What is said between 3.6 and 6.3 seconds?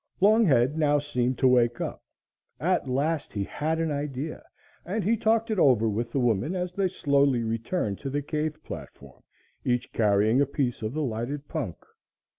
an idea, and he talked it over with the